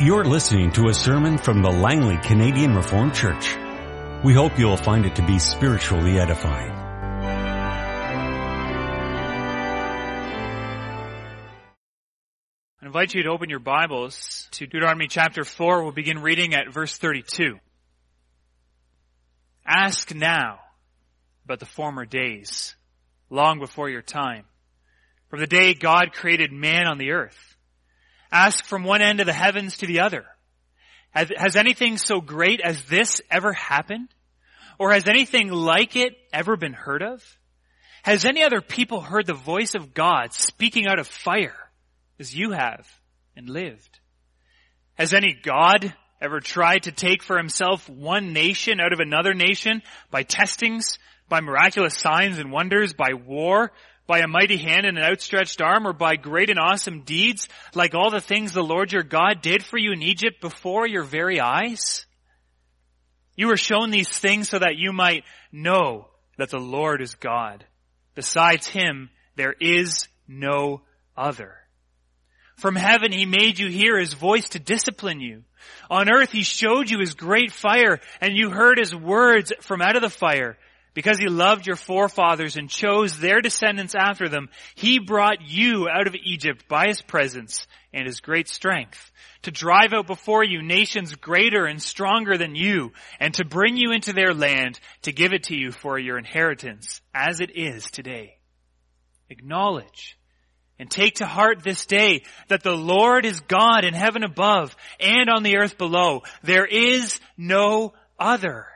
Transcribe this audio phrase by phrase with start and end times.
[0.00, 3.56] You're listening to a sermon from the Langley Canadian Reformed Church.
[4.24, 6.72] We hope you'll find it to be spiritually edifying.
[12.82, 15.84] I invite you to open your Bibles to Deuteronomy chapter 4.
[15.84, 17.60] We'll begin reading at verse 32.
[19.64, 20.58] Ask now
[21.44, 22.74] about the former days,
[23.30, 24.44] long before your time,
[25.30, 27.53] from the day God created man on the earth.
[28.34, 30.24] Ask from one end of the heavens to the other.
[31.10, 34.08] Has, has anything so great as this ever happened?
[34.76, 37.22] Or has anything like it ever been heard of?
[38.02, 41.54] Has any other people heard the voice of God speaking out of fire
[42.18, 42.88] as you have
[43.36, 44.00] and lived?
[44.94, 49.80] Has any God ever tried to take for himself one nation out of another nation
[50.10, 53.70] by testings, by miraculous signs and wonders, by war,
[54.06, 57.94] by a mighty hand and an outstretched arm, or by great and awesome deeds, like
[57.94, 61.40] all the things the Lord your God did for you in Egypt before your very
[61.40, 62.06] eyes?
[63.36, 67.64] You were shown these things so that you might know that the Lord is God.
[68.14, 70.82] Besides him, there is no
[71.16, 71.56] other.
[72.56, 75.42] From heaven he made you hear his voice to discipline you.
[75.90, 79.96] On earth he showed you his great fire and you heard his words from out
[79.96, 80.56] of the fire.
[80.94, 86.06] Because he loved your forefathers and chose their descendants after them, he brought you out
[86.06, 89.10] of Egypt by his presence and his great strength
[89.42, 93.90] to drive out before you nations greater and stronger than you and to bring you
[93.92, 98.38] into their land to give it to you for your inheritance as it is today.
[99.28, 100.16] Acknowledge
[100.78, 105.28] and take to heart this day that the Lord is God in heaven above and
[105.28, 106.22] on the earth below.
[106.42, 108.66] There is no other.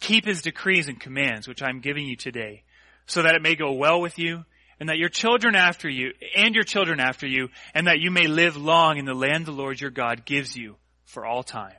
[0.00, 2.64] Keep his decrees and commands, which I'm giving you today,
[3.06, 4.44] so that it may go well with you,
[4.80, 8.26] and that your children after you, and your children after you, and that you may
[8.26, 11.76] live long in the land the Lord your God gives you for all time.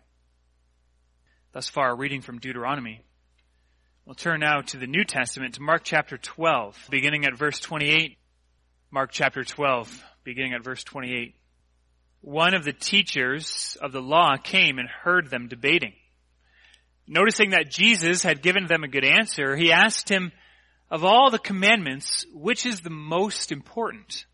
[1.52, 3.02] Thus far, a reading from Deuteronomy.
[4.06, 8.18] We'll turn now to the New Testament, to Mark chapter 12, beginning at verse 28.
[8.92, 11.36] Mark chapter 12, beginning at verse 28.
[12.22, 15.94] One of the teachers of the law came and heard them debating.
[17.08, 20.32] Noticing that Jesus had given them a good answer, he asked him,
[20.90, 24.26] of all the commandments, which is the most important?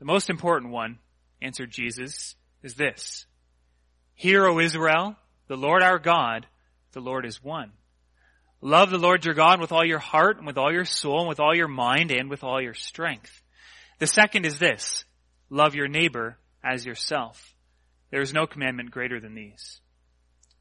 [0.00, 0.98] The most important one,
[1.40, 3.26] answered Jesus, is this.
[4.14, 5.16] Hear, O Israel,
[5.46, 6.46] the Lord our God,
[6.92, 7.70] the Lord is one.
[8.60, 11.28] Love the Lord your God with all your heart and with all your soul and
[11.28, 13.42] with all your mind and with all your strength.
[14.00, 15.04] The second is this.
[15.50, 17.54] Love your neighbor as yourself.
[18.10, 19.80] There is no commandment greater than these.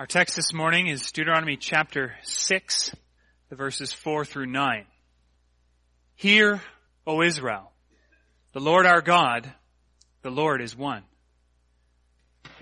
[0.00, 2.96] Our text this morning is Deuteronomy chapter 6,
[3.50, 4.86] the verses 4 through 9.
[6.14, 6.62] Hear,
[7.06, 7.70] O Israel,
[8.54, 9.52] the Lord our God,
[10.22, 11.02] the Lord is one.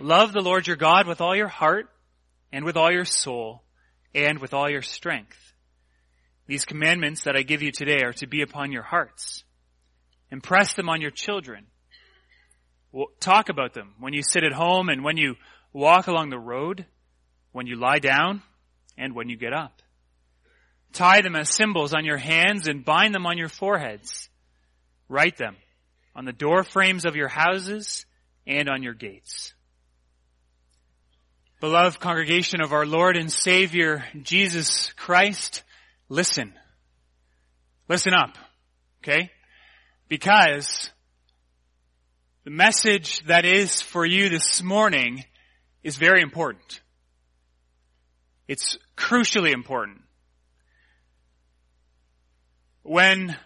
[0.01, 1.87] Love the Lord your God with all your heart
[2.51, 3.63] and with all your soul
[4.17, 5.39] and with all your strength.
[6.49, 9.45] These commandments that I give you today are to be upon your hearts.
[10.33, 11.67] Impress them on your children.
[13.21, 15.37] Talk about them when you sit at home and when you
[15.73, 16.85] walk along the road
[17.59, 18.41] when you lie down
[18.97, 19.83] and when you get up.
[20.93, 24.29] Tie them as symbols on your hands and bind them on your foreheads.
[25.09, 25.57] Write them
[26.15, 28.07] on the door frames of your houses
[28.47, 29.55] and on your gates.
[31.61, 35.65] Beloved congregation of our Lord and Savior Jesus Christ,
[36.09, 36.55] listen.
[37.89, 38.39] Listen up.
[39.03, 39.33] Okay?
[40.07, 40.91] Because
[42.45, 45.25] the message that is for you this morning
[45.83, 46.83] is very important.
[48.49, 50.01] It's crucially important.
[52.83, 53.37] When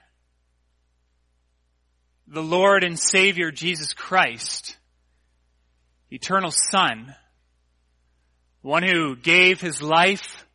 [2.29, 4.77] the Lord and Savior Jesus Christ,
[6.11, 7.17] eternal Son,
[8.63, 10.47] one who gave his life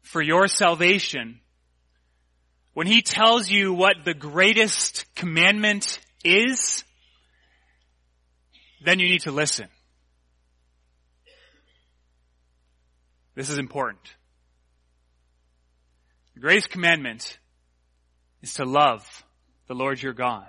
[0.00, 1.38] for your salvation,
[2.72, 6.82] when he tells you what the greatest commandment is,
[8.82, 9.68] then you need to listen.
[13.34, 14.02] This is important.
[16.34, 17.38] The greatest commandment
[18.42, 19.24] is to love
[19.66, 20.48] the Lord your God.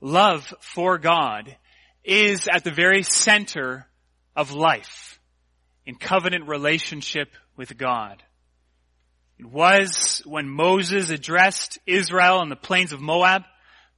[0.00, 1.54] Love for God
[2.04, 3.86] is at the very center
[4.36, 5.20] of life
[5.84, 8.22] in covenant relationship with God.
[9.38, 13.42] It was when Moses addressed Israel on the plains of Moab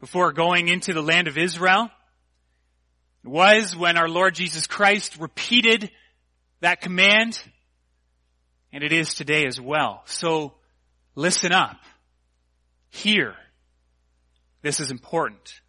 [0.01, 1.91] before going into the land of Israel.
[3.25, 5.91] It was when our Lord Jesus Christ repeated
[6.61, 7.43] that command.
[8.73, 10.03] And it is today as well.
[10.07, 10.55] So
[11.15, 11.79] listen up.
[12.91, 13.35] Hear.
[14.63, 15.61] This is important.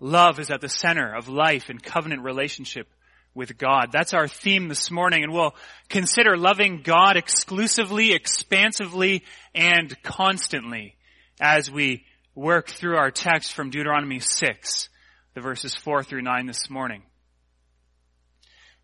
[0.00, 2.88] Love is at the center of life and covenant relationship
[3.34, 3.90] with God.
[3.92, 5.54] That's our theme this morning and we'll
[5.88, 10.96] consider loving God exclusively, expansively, and constantly
[11.40, 12.04] as we
[12.34, 14.88] work through our text from Deuteronomy 6,
[15.34, 17.02] the verses 4 through 9 this morning.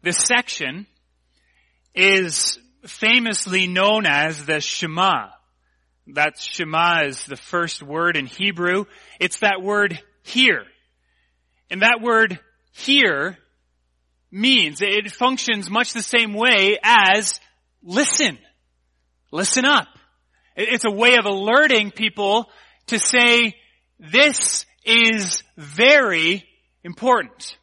[0.02, 0.86] This section
[1.94, 5.28] is famously known as the Shema.
[6.08, 8.84] That Shema is the first word in Hebrew.
[9.20, 10.64] It's that word here.
[11.70, 12.38] And that word
[12.72, 13.38] here
[14.30, 17.40] means it functions much the same way as
[17.82, 18.38] listen.
[19.30, 19.88] Listen up.
[20.56, 22.48] It's a way of alerting people
[22.88, 23.56] to say,
[23.98, 26.44] this is very
[26.82, 27.56] important.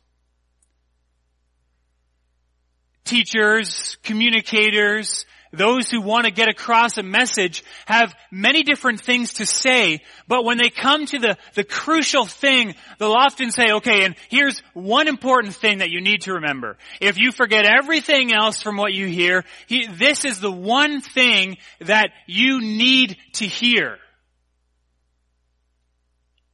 [3.11, 9.45] Teachers, communicators, those who want to get across a message have many different things to
[9.45, 9.99] say,
[10.29, 14.61] but when they come to the, the crucial thing, they'll often say, okay, and here's
[14.73, 16.77] one important thing that you need to remember.
[17.01, 21.57] If you forget everything else from what you hear, he, this is the one thing
[21.81, 23.97] that you need to hear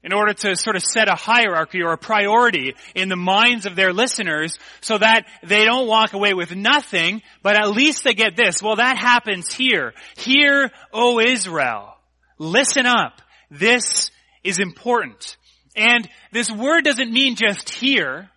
[0.07, 3.75] in order to sort of set a hierarchy or a priority in the minds of
[3.75, 8.37] their listeners so that they don't walk away with nothing, but at least they get
[8.37, 8.63] this.
[8.63, 9.93] Well, that happens here.
[10.15, 11.93] Here, O Israel.
[12.37, 13.21] Listen up.
[13.51, 14.09] This
[14.45, 15.35] is important.
[15.75, 18.29] And this word doesn't mean just hear.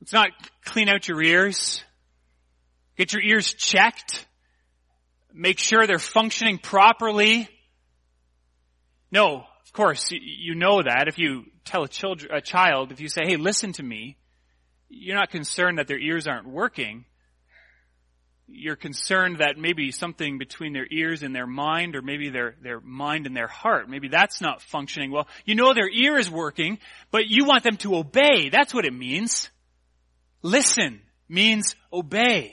[0.00, 0.30] It's not
[0.64, 1.84] clean out your ears.
[2.96, 4.24] Get your ears checked.
[5.34, 7.50] Make sure they're functioning properly.
[9.14, 11.06] No, of course, you know that.
[11.06, 14.16] If you tell a, child, a child, if you say, hey, listen to me,
[14.88, 17.04] you're not concerned that their ears aren't working.
[18.48, 22.80] You're concerned that maybe something between their ears and their mind, or maybe their, their
[22.80, 25.28] mind and their heart, maybe that's not functioning well.
[25.44, 26.80] You know their ear is working,
[27.12, 28.48] but you want them to obey.
[28.48, 29.48] That's what it means.
[30.42, 32.52] Listen means obey.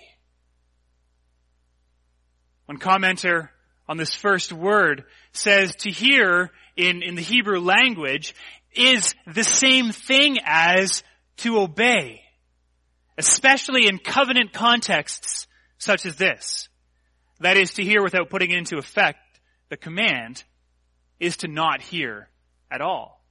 [2.67, 3.49] One commenter
[3.91, 5.03] on this first word
[5.33, 8.33] says to hear in, in the Hebrew language
[8.73, 11.03] is the same thing as
[11.39, 12.21] to obey.
[13.17, 15.45] Especially in covenant contexts
[15.77, 16.69] such as this.
[17.41, 19.19] That is to hear without putting into effect.
[19.67, 20.41] The command
[21.19, 22.29] is to not hear
[22.71, 23.21] at all.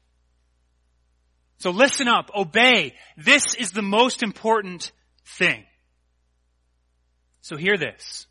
[1.57, 2.97] So listen up, obey.
[3.17, 4.93] This is the most important
[5.25, 5.65] thing.
[7.41, 8.27] So hear this.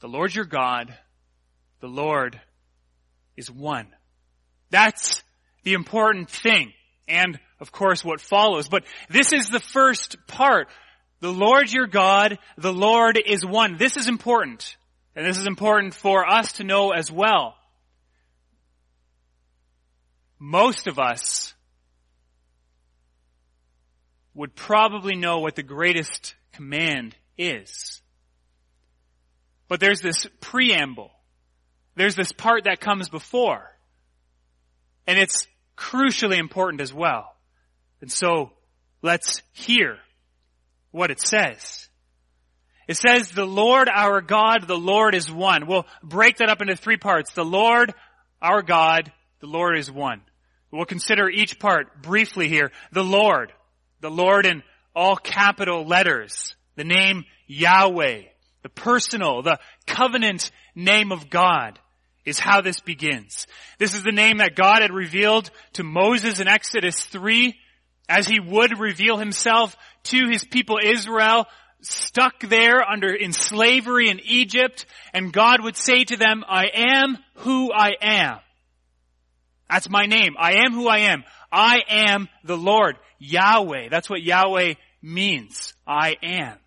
[0.00, 0.94] The Lord your God,
[1.80, 2.40] the Lord
[3.36, 3.86] is one.
[4.70, 5.22] That's
[5.62, 6.72] the important thing.
[7.08, 8.68] And of course what follows.
[8.68, 10.68] But this is the first part.
[11.20, 13.76] The Lord your God, the Lord is one.
[13.78, 14.76] This is important.
[15.14, 17.54] And this is important for us to know as well.
[20.38, 21.54] Most of us
[24.34, 28.02] would probably know what the greatest command is.
[29.68, 31.10] But there's this preamble.
[31.96, 33.70] There's this part that comes before.
[35.06, 35.46] And it's
[35.76, 37.34] crucially important as well.
[38.00, 38.52] And so,
[39.02, 39.98] let's hear
[40.90, 41.88] what it says.
[42.88, 45.66] It says, the Lord our God, the Lord is one.
[45.66, 47.32] We'll break that up into three parts.
[47.32, 47.92] The Lord
[48.40, 50.20] our God, the Lord is one.
[50.70, 52.70] We'll consider each part briefly here.
[52.92, 53.52] The Lord.
[54.00, 54.62] The Lord in
[54.94, 56.54] all capital letters.
[56.76, 58.22] The name Yahweh
[58.66, 61.78] the personal, the covenant name of God
[62.24, 63.46] is how this begins.
[63.78, 67.54] This is the name that God had revealed to Moses in Exodus 3
[68.08, 71.46] as he would reveal himself to his people Israel
[71.80, 77.18] stuck there under in slavery in Egypt and God would say to them, I am
[77.36, 78.38] who I am.
[79.70, 80.34] That's my name.
[80.36, 81.22] I am who I am.
[81.52, 82.96] I am the Lord.
[83.20, 83.90] Yahweh.
[83.90, 85.72] That's what Yahweh means.
[85.86, 86.58] I am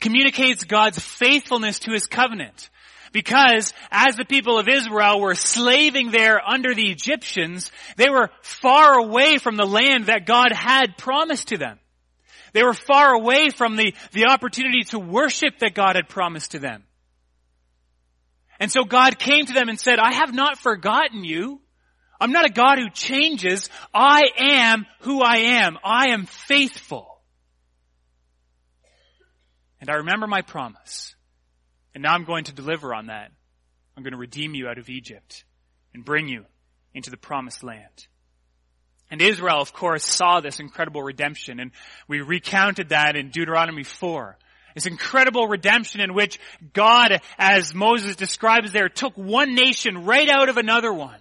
[0.00, 2.70] communicates God's faithfulness to his covenant.
[3.12, 8.94] Because as the people of Israel were slaving there under the Egyptians, they were far
[8.98, 11.78] away from the land that God had promised to them.
[12.54, 16.58] They were far away from the, the opportunity to worship that God had promised to
[16.58, 16.82] them.
[18.58, 21.60] And so God came to them and said, I have not forgotten you.
[22.20, 23.68] I'm not a God who changes.
[23.92, 25.78] I am who I am.
[25.84, 27.13] I am faithful.
[29.84, 31.14] And I remember my promise.
[31.94, 33.30] And now I'm going to deliver on that.
[33.94, 35.44] I'm going to redeem you out of Egypt
[35.92, 36.46] and bring you
[36.94, 38.06] into the promised land.
[39.10, 41.70] And Israel, of course, saw this incredible redemption and
[42.08, 44.38] we recounted that in Deuteronomy 4.
[44.74, 46.40] This incredible redemption in which
[46.72, 51.20] God, as Moses describes there, took one nation right out of another one.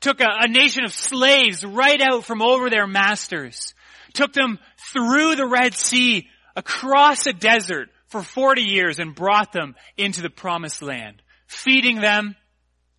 [0.00, 3.72] Took a, a nation of slaves right out from over their masters.
[4.14, 4.58] Took them
[4.92, 10.30] through the Red Sea, across a desert for 40 years and brought them into the
[10.30, 11.22] promised land.
[11.46, 12.36] Feeding them,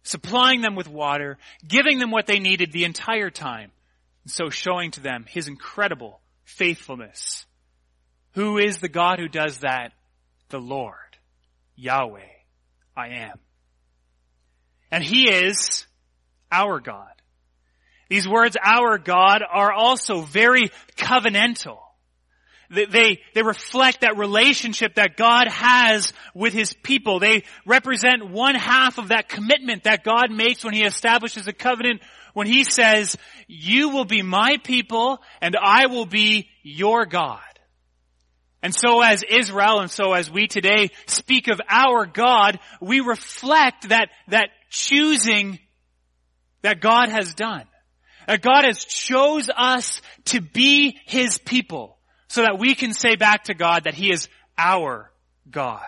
[0.04, 3.72] supplying them with water, giving them what they needed the entire time.
[4.24, 7.46] And so showing to them His incredible faithfulness.
[8.34, 9.94] Who is the God who does that?
[10.50, 10.96] The Lord.
[11.76, 12.22] Yahweh.
[12.96, 13.40] I am.
[14.92, 15.86] And He is
[16.52, 17.10] our God.
[18.10, 21.80] These words, our God, are also very covenantal.
[22.74, 27.20] They, they reflect that relationship that God has with His people.
[27.20, 32.02] They represent one half of that commitment that God makes when He establishes a covenant
[32.34, 33.16] when He says,
[33.48, 37.40] you will be my people and I will be your God.
[38.62, 43.90] And so as Israel and so as we today speak of our God, we reflect
[43.90, 45.60] that, that choosing
[46.62, 47.66] that God has done.
[48.26, 53.46] That God has chose us to be His people so that we can say back
[53.46, 54.28] to God that He is
[54.58, 55.12] our
[55.50, 55.82] God.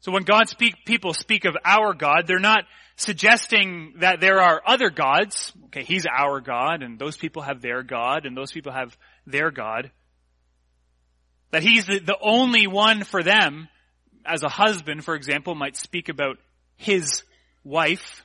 [0.00, 2.64] So when God speak, people speak of our God, they're not
[2.96, 5.52] suggesting that there are other gods.
[5.66, 8.96] Okay, He's our God and those people have their God and those people have
[9.26, 9.90] their God.
[11.52, 13.68] That He's the, the only one for them
[14.24, 16.38] as a husband, for example, might speak about
[16.76, 17.22] his
[17.62, 18.24] wife,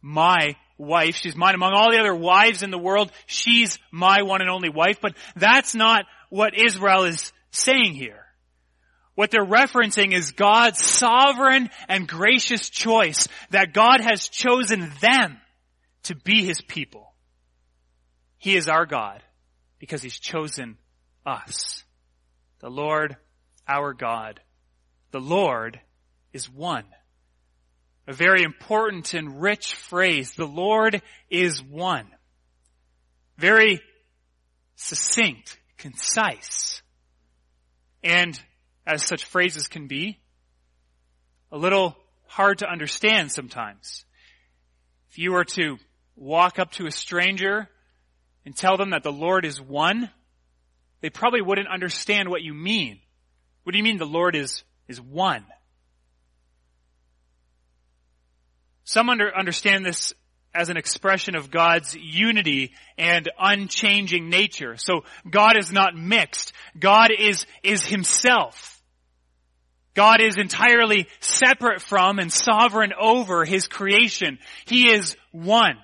[0.00, 1.16] my wife.
[1.16, 3.12] She's mine among all the other wives in the world.
[3.26, 4.98] She's my one and only wife.
[5.00, 8.24] But that's not what Israel is saying here.
[9.14, 15.40] What they're referencing is God's sovereign and gracious choice that God has chosen them
[16.04, 17.14] to be His people.
[18.38, 19.22] He is our God
[19.78, 20.76] because He's chosen
[21.24, 21.84] us.
[22.58, 23.16] The Lord,
[23.68, 24.40] our God.
[25.12, 25.78] The Lord
[26.32, 26.84] is one
[28.06, 30.32] a very important and rich phrase.
[30.34, 32.06] The Lord is one.
[33.38, 33.80] Very
[34.76, 36.82] succinct, concise,
[38.02, 38.38] and
[38.86, 40.18] as such phrases can be,
[41.50, 41.96] a little
[42.26, 44.04] hard to understand sometimes.
[45.10, 45.78] If you were to
[46.16, 47.68] walk up to a stranger
[48.44, 50.10] and tell them that the Lord is one,
[51.00, 53.00] they probably wouldn't understand what you mean.
[53.62, 55.44] What do you mean the Lord is, is one?
[58.84, 60.14] Some under, understand this
[60.54, 64.76] as an expression of God's unity and unchanging nature.
[64.76, 66.52] So God is not mixed.
[66.78, 68.80] God is, is himself.
[69.94, 74.38] God is entirely separate from and sovereign over his creation.
[74.66, 75.76] He is one.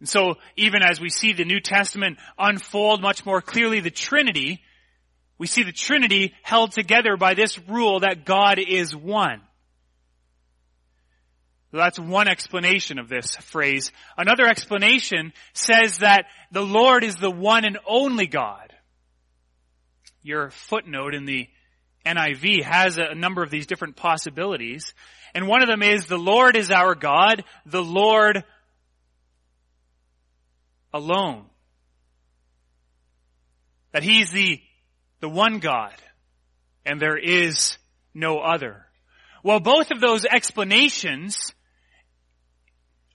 [0.00, 4.62] And so even as we see the New Testament unfold much more clearly the Trinity,
[5.38, 9.40] we see the Trinity held together by this rule that God is one.
[11.72, 13.92] That's one explanation of this phrase.
[14.16, 18.72] Another explanation says that the Lord is the one and only God.
[20.22, 21.48] Your footnote in the
[22.06, 24.94] NIV has a number of these different possibilities.
[25.34, 28.44] And one of them is the Lord is our God, the Lord
[30.92, 31.44] alone.
[33.92, 34.60] That He's the,
[35.20, 35.94] the one God
[36.88, 37.76] and there is
[38.14, 38.86] no other.
[39.42, 41.52] Well, both of those explanations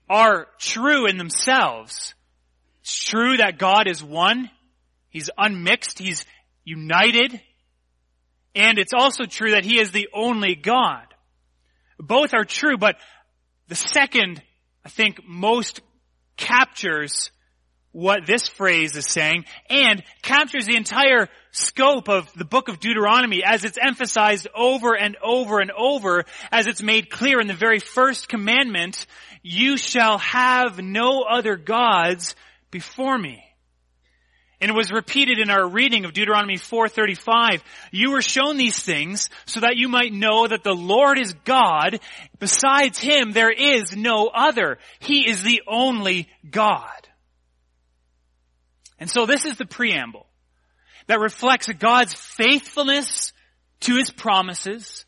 [0.10, 2.14] are true in themselves.
[2.82, 4.50] It's true that God is one.
[5.10, 6.00] He's unmixed.
[6.00, 6.26] He's
[6.64, 7.40] united.
[8.56, 11.06] And it's also true that He is the only God.
[11.98, 12.98] Both are true, but
[13.68, 14.42] the second,
[14.86, 15.82] I think, most
[16.36, 17.32] captures
[17.94, 23.44] what this phrase is saying and captures the entire scope of the book of Deuteronomy
[23.46, 27.80] as it's emphasized over and over and over as it's made clear in the very
[27.80, 29.06] first commandment
[29.44, 32.36] you shall have no other gods
[32.72, 33.44] before me.
[34.62, 37.62] And it was repeated in our reading of Deuteronomy 4:35.
[37.92, 42.00] You were shown these things so that you might know that the Lord is God.
[42.40, 44.80] Besides him there is no other.
[45.00, 46.88] He is the only God.
[49.00, 50.28] And so this is the preamble
[51.08, 53.34] that reflects God's faithfulness
[53.82, 55.04] to his promises,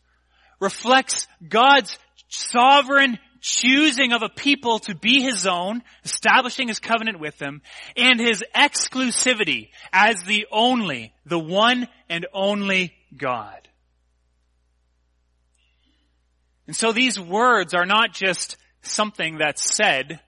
[0.59, 7.37] reflects God's sovereign choosing of a people to be his own, establishing his covenant with
[7.37, 7.61] them,
[7.95, 13.67] and his exclusivity as the only, the one and only God.
[16.65, 20.19] And so these words are not just something that's said,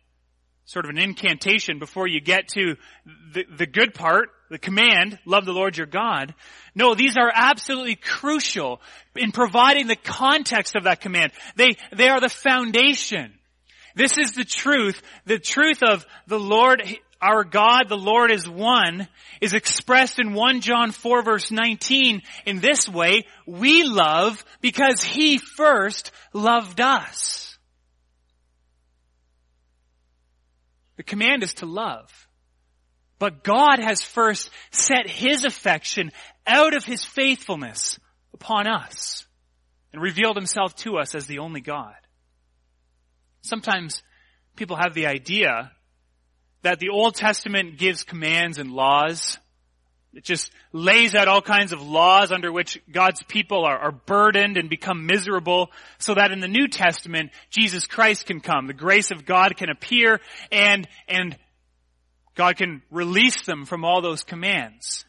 [0.66, 2.76] sort of an incantation before you get to
[3.34, 6.34] the, the good part, the command, love the Lord your God.
[6.74, 8.82] No, these are absolutely crucial
[9.16, 11.32] in providing the context of that command.
[11.56, 13.34] They, they are the foundation.
[13.96, 15.02] This is the truth.
[15.26, 16.84] The truth of the Lord,
[17.22, 19.08] our God, the Lord is one,
[19.42, 25.40] is expressed in 1 John 4 verse 19 in this way, we love because He
[25.40, 27.58] first loved us.
[30.98, 32.27] The command is to love.
[33.20, 36.12] But God has first set His affection
[36.46, 38.00] out of His faithfulness
[38.34, 39.26] upon us
[39.92, 41.96] and revealed Himself to us as the only God.
[43.42, 44.04] Sometimes
[44.56, 45.72] people have the idea
[46.62, 49.38] that the Old Testament gives commands and laws.
[50.14, 54.58] It just lays out all kinds of laws under which God's people are, are, burdened
[54.58, 58.68] and become miserable so that in the New Testament, Jesus Christ can come.
[58.68, 60.20] The grace of God can appear
[60.52, 61.38] and, and
[62.38, 65.04] God can release them from all those commands.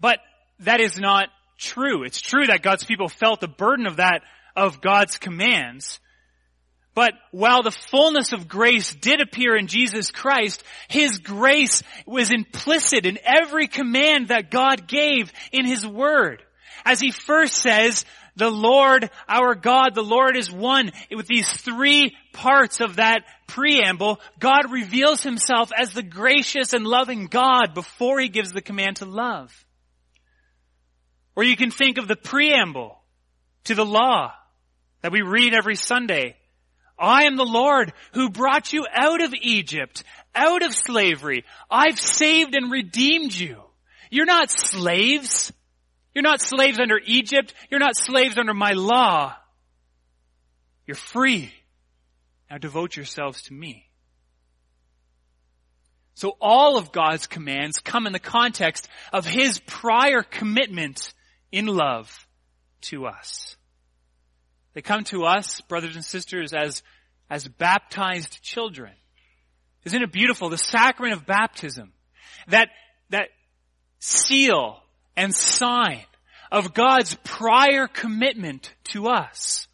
[0.00, 0.20] But
[0.60, 2.02] that is not true.
[2.04, 4.22] It's true that God's people felt the burden of that,
[4.56, 6.00] of God's commands.
[6.94, 13.04] But while the fullness of grace did appear in Jesus Christ, His grace was implicit
[13.04, 16.42] in every command that God gave in His Word.
[16.86, 18.06] As He first says,
[18.38, 20.92] the Lord, our God, the Lord is one.
[21.14, 27.26] With these three parts of that preamble, God reveals Himself as the gracious and loving
[27.26, 29.52] God before He gives the command to love.
[31.36, 32.98] Or you can think of the preamble
[33.64, 34.32] to the law
[35.02, 36.36] that we read every Sunday.
[36.98, 40.02] I am the Lord who brought you out of Egypt,
[40.34, 41.44] out of slavery.
[41.70, 43.62] I've saved and redeemed you.
[44.10, 45.52] You're not slaves.
[46.18, 47.54] You're not slaves under Egypt.
[47.70, 49.36] You're not slaves under my law.
[50.84, 51.52] You're free.
[52.50, 53.88] Now devote yourselves to me.
[56.14, 61.14] So all of God's commands come in the context of His prior commitment
[61.52, 62.26] in love
[62.80, 63.56] to us.
[64.74, 66.82] They come to us, brothers and sisters, as,
[67.30, 68.92] as baptized children.
[69.84, 70.48] Isn't it beautiful?
[70.48, 71.92] The sacrament of baptism.
[72.48, 72.70] That,
[73.10, 73.28] that
[74.00, 74.82] seal
[75.18, 76.04] and sign
[76.50, 79.66] of God's prior commitment to us.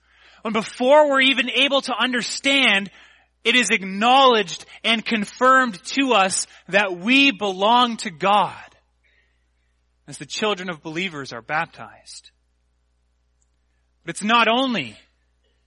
[0.42, 2.90] When before we're even able to understand,
[3.44, 8.54] it is acknowledged and confirmed to us that we belong to God
[10.08, 12.30] as the children of believers are baptized.
[14.04, 14.96] But it's not only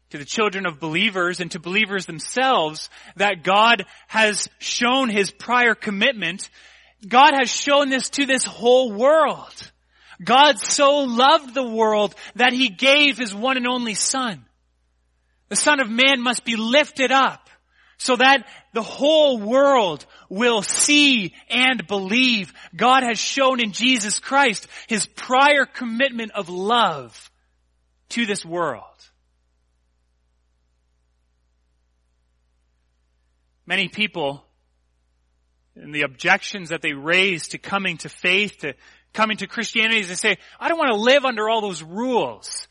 [0.10, 5.76] to the children of believers and to believers themselves that God has shown his prior
[5.76, 6.50] commitment.
[7.06, 9.72] God has shown this to this whole world.
[10.24, 14.46] God so loved the world that he gave his one and only son.
[15.50, 17.50] The son of man must be lifted up
[17.98, 24.68] so that the whole world will see and believe God has shown in Jesus Christ
[24.88, 27.32] his prior commitment of love
[28.10, 28.84] to this world.
[33.66, 34.47] Many people,
[35.82, 38.74] and the objections that they raise to coming to faith, to
[39.14, 42.68] coming to Christianity, is they say, I don't want to live under all those rules.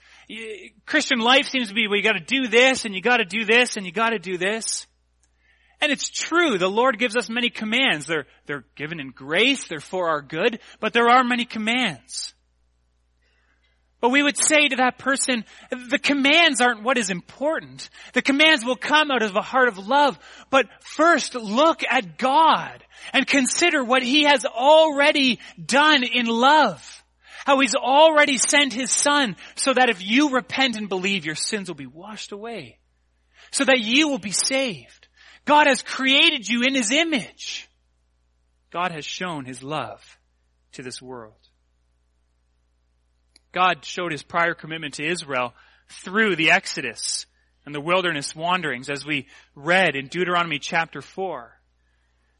[0.87, 3.77] Christian life seems to be, well, you gotta do this, and you gotta do this,
[3.77, 4.87] and you gotta do this.
[5.81, 8.07] And it's true, the Lord gives us many commands.
[8.07, 12.35] They're, they're given in grace, they're for our good, but there are many commands.
[14.01, 17.89] But we would say to that person, the commands aren't what is important.
[18.13, 20.19] The commands will come out of a heart of love.
[20.51, 27.05] But first look at God and consider what He has already done in love.
[27.47, 31.69] How He's already sent His Son so that if you repent and believe, your sins
[31.69, 32.79] will be washed away.
[33.51, 35.09] So that you will be saved.
[35.47, 37.69] God has created you in His image.
[38.71, 40.19] God has shown His love
[40.73, 41.39] to this world.
[43.57, 45.55] God showed his prior commitment to Israel
[45.89, 47.25] through the Exodus
[47.65, 51.56] and the wilderness wanderings as we read in Deuteronomy chapter 4.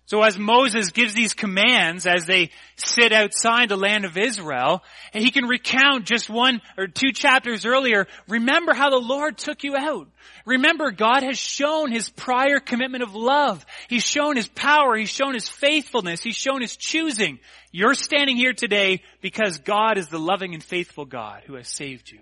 [0.07, 5.23] So as Moses gives these commands as they sit outside the land of Israel, and
[5.23, 9.77] he can recount just one or two chapters earlier, remember how the Lord took you
[9.77, 10.07] out.
[10.45, 13.67] Remember God has shown his prior commitment of love.
[13.89, 14.97] He's shown his power.
[14.97, 16.23] He's shown his faithfulness.
[16.23, 17.41] He's shown his choosing.
[17.73, 22.13] You're standing here today because God is the loving and faithful God who has saved
[22.13, 22.21] you.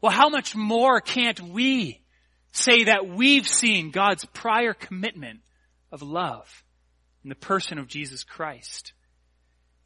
[0.00, 2.00] Well, how much more can't we
[2.56, 5.40] say that we've seen God's prior commitment
[5.92, 6.64] of love
[7.22, 8.92] in the person of Jesus Christ?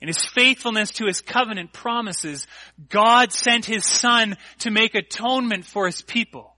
[0.00, 2.46] In his faithfulness to his covenant promises,
[2.88, 6.56] God sent his son to make atonement for his people.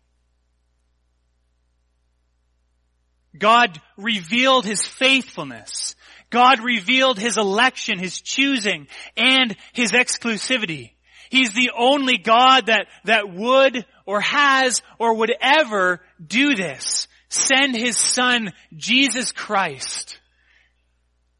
[3.36, 5.96] God revealed his faithfulness.
[6.30, 10.92] God revealed his election, his choosing, and his exclusivity.
[11.30, 17.08] He's the only God that, that would or has or would ever do this.
[17.28, 20.20] Send his son, Jesus Christ.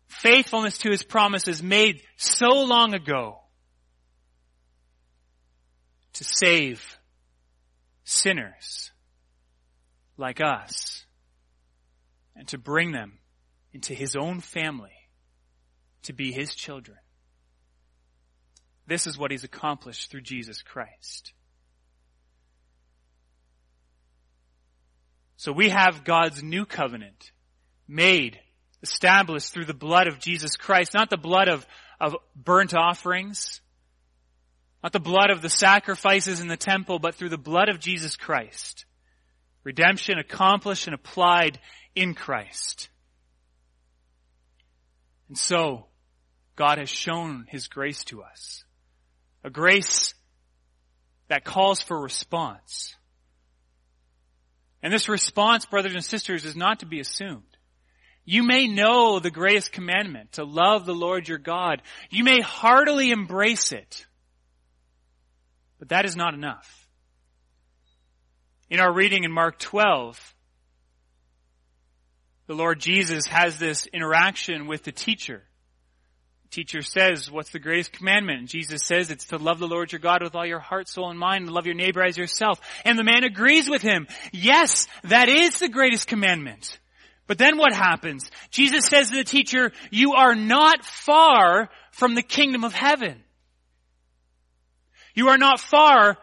[0.09, 3.41] Faithfulness to his promises made so long ago
[6.15, 6.99] to save
[8.05, 8.91] sinners
[10.17, 11.05] like us
[12.37, 13.19] and to bring them
[13.73, 14.91] into his own family
[16.03, 16.99] to be his children.
[18.87, 21.33] This is what he's accomplished through Jesus Christ.
[25.43, 27.33] So we have God's new covenant
[27.89, 28.39] made,
[28.81, 31.67] established through the blood of Jesus Christ, not the blood of,
[32.01, 33.61] of burnt offerings,
[34.85, 38.15] not the blood of the sacrifices in the temple, but through the blood of Jesus
[38.15, 38.85] Christ.
[39.65, 41.59] Redemption accomplished and applied
[41.97, 42.89] in Christ.
[45.27, 45.87] And so,
[46.55, 48.63] God has shown His grace to us.
[49.43, 50.15] A grace
[51.27, 52.95] that calls for response.
[54.83, 57.45] And this response, brothers and sisters, is not to be assumed.
[58.25, 61.83] You may know the greatest commandment, to love the Lord your God.
[62.11, 64.07] You may heartily embrace it.
[65.79, 66.89] But that is not enough.
[68.71, 70.35] In our reading in Mark 12,
[72.47, 75.43] the Lord Jesus has this interaction with the teacher
[76.53, 78.39] teacher says, what's the greatest commandment?
[78.39, 81.11] And Jesus says it's to love the Lord your God with all your heart, soul,
[81.11, 82.61] and mind, and love your neighbor as yourself.
[82.85, 84.07] And the man agrees with him.
[84.33, 86.79] Yes, that is the greatest commandment.
[87.27, 88.31] But then what happens?
[88.51, 93.23] Jesus says to the teacher, you are not far from the kingdom of heaven.
[95.15, 96.19] You are not far.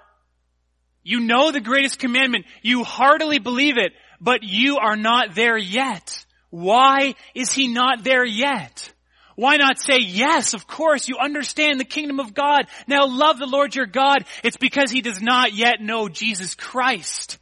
[1.03, 2.45] You know the greatest commandment.
[2.61, 6.25] You heartily believe it, but you are not there yet.
[6.49, 8.93] Why is he not there yet?
[9.39, 12.67] Why not say, yes, of course, you understand the kingdom of God.
[12.87, 14.25] Now love the Lord your God.
[14.43, 17.37] It's because he does not yet know Jesus Christ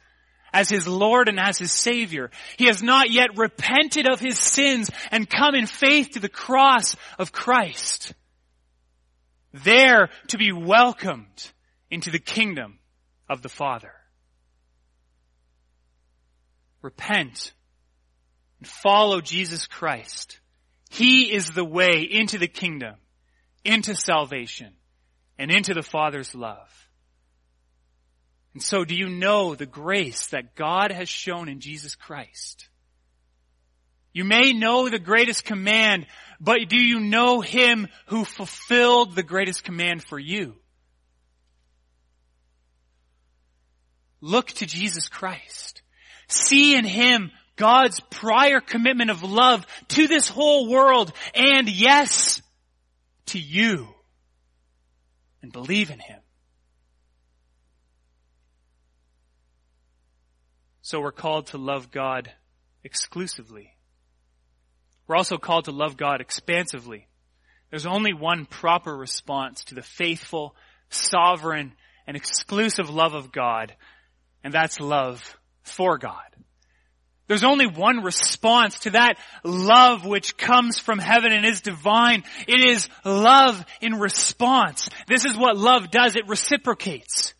[0.52, 2.30] as his Lord and as his Savior.
[2.56, 6.94] He has not yet repented of his sins and come in faith to the cross
[7.18, 8.14] of Christ.
[9.52, 11.50] There to be welcomed
[11.90, 12.78] into the kingdom
[13.28, 13.92] of the Father.
[16.80, 17.52] Repent
[18.60, 20.38] and follow Jesus Christ
[20.88, 22.94] he is the way into the kingdom,
[23.64, 24.72] into salvation,
[25.38, 26.88] and into the Father's love.
[28.54, 32.68] And so do you know the grace that God has shown in Jesus Christ?
[34.12, 36.06] You may know the greatest command,
[36.40, 40.56] but do you know Him who fulfilled the greatest command for you?
[44.20, 45.82] Look to Jesus Christ.
[46.26, 52.40] See in Him God's prior commitment of love to this whole world and yes,
[53.26, 53.88] to you.
[55.42, 56.20] And believe in Him.
[60.80, 62.32] So we're called to love God
[62.82, 63.74] exclusively.
[65.06, 67.08] We're also called to love God expansively.
[67.70, 70.54] There's only one proper response to the faithful,
[70.88, 71.74] sovereign,
[72.06, 73.74] and exclusive love of God,
[74.42, 76.24] and that's love for God.
[77.28, 82.24] There's only one response to that love which comes from heaven and is divine.
[82.48, 84.88] It is love in response.
[85.06, 86.16] This is what love does.
[86.16, 87.34] It reciprocates.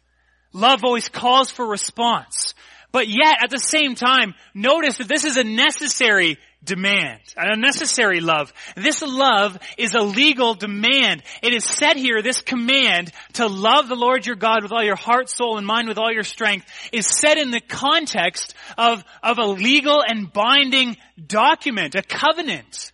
[0.53, 2.55] Love always calls for response.
[2.90, 8.20] But yet, at the same time, notice that this is a necessary demand, an unnecessary
[8.20, 8.53] love.
[8.77, 11.22] This love is a legal demand.
[11.42, 14.96] It is set here, this command to love the Lord your God with all your
[14.96, 19.38] heart, soul, and mind with all your strength is set in the context of, of
[19.38, 22.92] a legal and binding document, a covenant.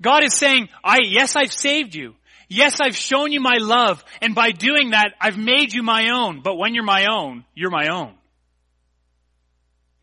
[0.00, 2.14] God is saying, I, yes, I've saved you.
[2.48, 6.42] Yes, I've shown you my love, and by doing that, I've made you my own.
[6.42, 8.15] But when you're my own, you're my own.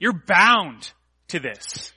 [0.04, 0.92] You're bound
[1.30, 1.94] to this.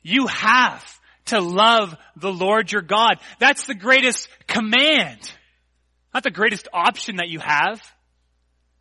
[0.00, 3.14] You have to love the Lord your God.
[3.40, 5.18] That's the greatest command.
[6.14, 7.82] Not the greatest option that you have.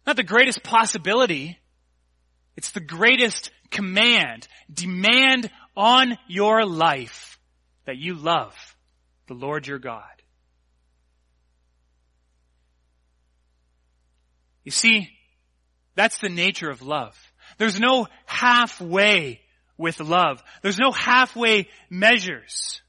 [0.06, 1.58] Not the greatest possibility.
[2.56, 4.48] It's the greatest command.
[4.72, 7.40] Demand on your life
[7.86, 8.54] that you love
[9.26, 10.04] the Lord your God.
[14.64, 15.10] You see,
[15.96, 17.31] That's the nature of love.
[17.58, 19.42] There's no halfway
[19.78, 20.44] with love.
[20.62, 22.82] There's no halfway measures.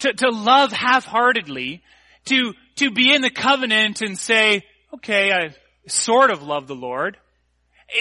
[0.00, 1.82] To, to love half-heartedly,
[2.26, 5.54] to, to be in the covenant and say, okay, I
[5.86, 7.16] sort of love the Lord,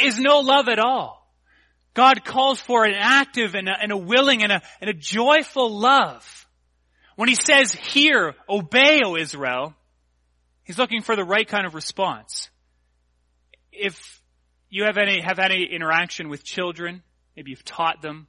[0.04, 1.28] is no love at all.
[1.94, 5.80] God calls for an active and a, and a willing and a, and a joyful
[5.80, 6.48] love.
[7.16, 9.74] When he says, hear, obey, O Israel,
[10.64, 12.52] he's looking for the right kind of response.
[13.72, 14.17] If
[14.70, 17.04] you have any, have any interaction with children,
[17.36, 18.28] maybe you've taught them,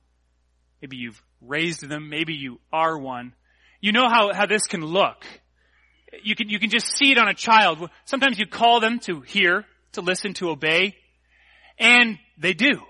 [0.80, 3.34] maybe you've raised them, maybe you are one,
[3.80, 5.24] you know how, how this can look.
[6.22, 7.90] You can, you can just see it on a child.
[8.04, 10.96] Sometimes you call them to hear, to listen, to obey,
[11.78, 12.80] and they do.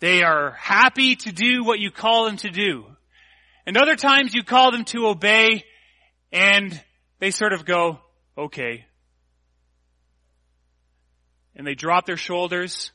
[0.00, 2.86] They are happy to do what you call them to do.
[3.66, 5.64] And other times you call them to obey
[6.32, 6.80] and
[7.20, 8.00] they sort of go,
[8.36, 8.84] okay.
[11.54, 12.92] And they drop their shoulders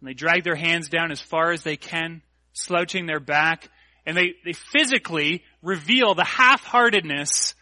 [0.00, 3.68] and they drag their hands down as far as they can, slouching their back,
[4.04, 7.54] and they, they physically reveal the half-heartedness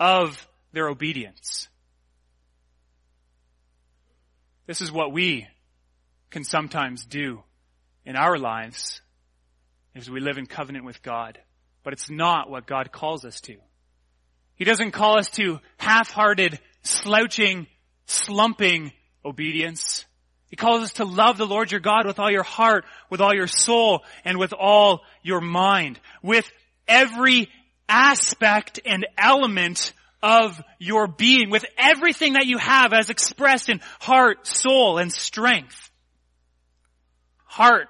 [0.00, 1.68] of their obedience.
[4.66, 5.46] This is what we
[6.30, 7.42] can sometimes do
[8.04, 9.00] in our lives
[9.94, 11.38] as we live in covenant with God.
[11.84, 13.56] But it's not what God calls us to.
[14.54, 17.66] He doesn't call us to half-hearted, slouching,
[18.06, 18.92] slumping
[19.24, 20.04] obedience.
[20.48, 23.34] He calls us to love the Lord your God with all your heart, with all
[23.34, 25.98] your soul, and with all your mind.
[26.22, 26.50] With
[26.86, 27.48] every
[27.88, 34.46] aspect and element of your being, with everything that you have as expressed in heart,
[34.46, 35.90] soul, and strength.
[37.46, 37.88] Heart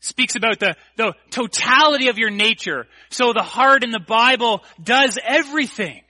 [0.00, 2.86] speaks about the, the totality of your nature.
[3.10, 6.02] So the heart in the Bible does everything.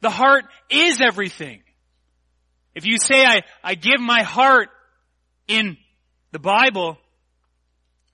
[0.00, 1.63] The heart is everything.
[2.74, 4.68] If you say, I, I give my heart
[5.46, 5.76] in
[6.32, 6.98] the Bible,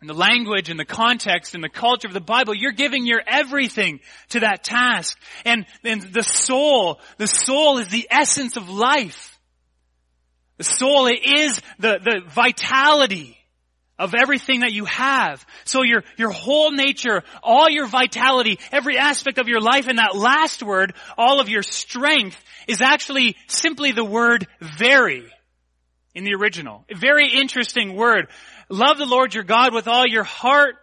[0.01, 3.23] in the language and the context and the culture of the Bible, you're giving your
[3.27, 5.19] everything to that task.
[5.45, 9.39] And, and the soul, the soul is the essence of life.
[10.59, 13.40] The soul is the, the vitality
[14.01, 15.47] of everything that you have.
[15.65, 20.17] So your, your whole nature, all your vitality, every aspect of your life, and that
[20.17, 25.31] last word, all of your strength, is actually simply the word very
[26.15, 26.85] in the original.
[26.91, 28.29] A very interesting word.
[28.71, 30.77] Love the Lord your God with all your heart,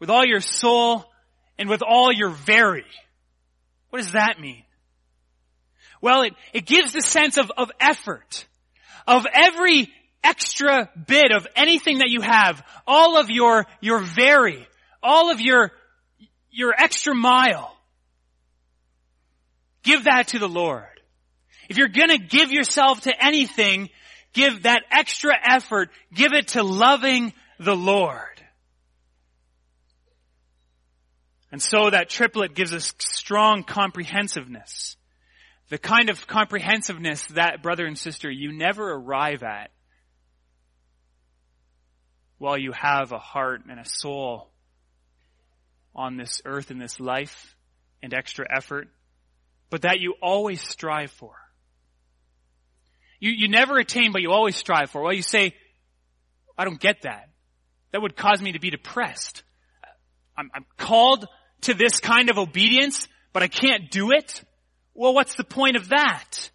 [0.00, 1.04] with all your soul,
[1.56, 2.84] and with all your very.
[3.90, 4.64] What does that mean?
[6.00, 8.46] Well, it, it gives the sense of, of effort.
[9.06, 14.66] Of every extra bit of anything that you have, all of your, your very,
[15.02, 15.72] all of your,
[16.50, 17.76] your extra mile,
[19.82, 20.84] give that to the Lord.
[21.68, 23.90] If you're gonna give yourself to anything,
[24.32, 28.26] give that extra effort, give it to loving the Lord.
[31.50, 34.96] And so that triplet gives us strong comprehensiveness.
[35.68, 39.70] The kind of comprehensiveness that, brother and sister, you never arrive at
[42.42, 44.50] while you have a heart and a soul
[45.94, 47.54] on this earth in this life
[48.02, 48.88] and extra effort,
[49.70, 51.36] but that you always strive for.
[53.20, 55.02] You, you never attain, but you always strive for.
[55.02, 55.54] Well, you say,
[56.58, 57.28] I don't get that.
[57.92, 59.44] That would cause me to be depressed.
[60.36, 61.28] I'm, I'm called
[61.60, 64.42] to this kind of obedience, but I can't do it.
[64.94, 66.50] Well, what's the point of that?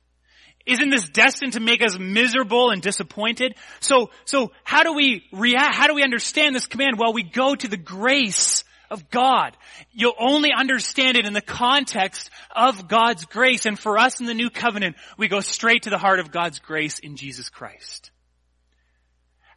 [0.67, 3.55] Isn't this destined to make us miserable and disappointed?
[3.79, 5.73] So, so how do we react?
[5.73, 6.99] How do we understand this command?
[6.99, 9.55] Well, we go to the grace of God.
[9.93, 13.65] You'll only understand it in the context of God's grace.
[13.65, 16.59] And for us in the new covenant, we go straight to the heart of God's
[16.59, 18.11] grace in Jesus Christ.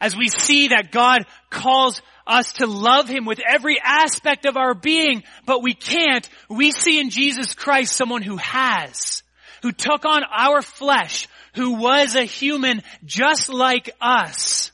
[0.01, 4.75] As we see that God calls us to love Him with every aspect of our
[4.75, 9.25] being, but we can't, we see in Jesus Christ someone who has
[9.63, 14.73] who took on our flesh, who was a human just like us,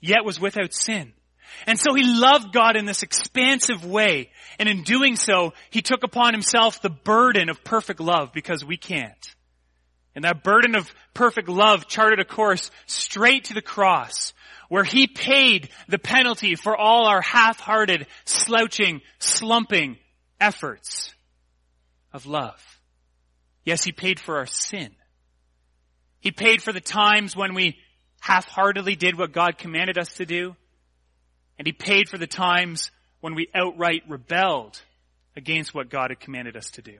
[0.00, 1.12] yet was without sin.
[1.66, 4.30] And so he loved God in this expansive way.
[4.58, 8.76] And in doing so, he took upon himself the burden of perfect love because we
[8.76, 9.34] can't.
[10.14, 14.32] And that burden of perfect love charted a course straight to the cross
[14.68, 19.98] where he paid the penalty for all our half-hearted, slouching, slumping
[20.40, 21.12] efforts
[22.12, 22.79] of love.
[23.64, 24.90] Yes, He paid for our sin.
[26.20, 27.78] He paid for the times when we
[28.20, 30.54] half-heartedly did what God commanded us to do.
[31.58, 34.80] And He paid for the times when we outright rebelled
[35.36, 36.98] against what God had commanded us to do.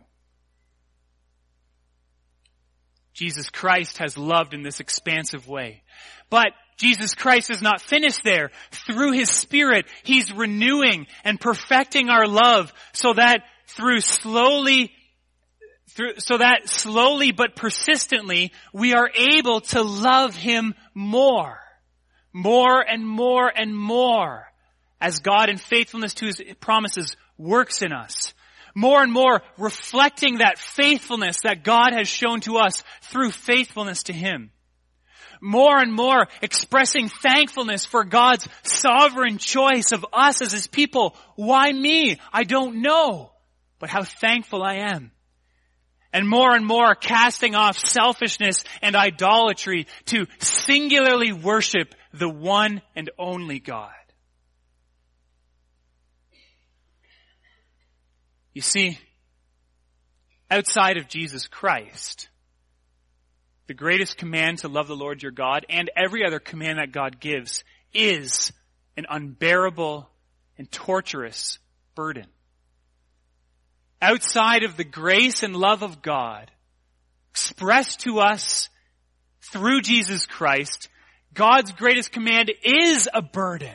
[3.12, 5.82] Jesus Christ has loved in this expansive way.
[6.30, 8.50] But Jesus Christ is not finished there.
[8.70, 14.92] Through His Spirit, He's renewing and perfecting our love so that through slowly
[15.90, 21.58] through, so that slowly but persistently we are able to love Him more.
[22.32, 24.46] More and more and more
[25.00, 28.34] as God in faithfulness to His promises works in us.
[28.74, 34.12] More and more reflecting that faithfulness that God has shown to us through faithfulness to
[34.12, 34.52] Him.
[35.40, 41.16] More and more expressing thankfulness for God's sovereign choice of us as His people.
[41.34, 42.20] Why me?
[42.32, 43.32] I don't know.
[43.78, 45.10] But how thankful I am
[46.12, 53.10] and more and more casting off selfishness and idolatry to singularly worship the one and
[53.18, 53.92] only God.
[58.52, 58.98] You see,
[60.50, 62.28] outside of Jesus Christ,
[63.68, 67.20] the greatest command to love the Lord your God and every other command that God
[67.20, 67.62] gives
[67.94, 68.52] is
[68.96, 70.10] an unbearable
[70.58, 71.60] and torturous
[71.94, 72.26] burden
[74.00, 76.50] outside of the grace and love of God
[77.30, 78.68] expressed to us
[79.52, 80.88] through Jesus Christ,
[81.34, 83.74] God's greatest command is a burden.